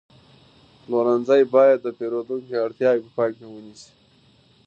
[0.83, 3.91] پلورنځی باید د پیرودونکو اړتیاوې په پام کې ونیسي.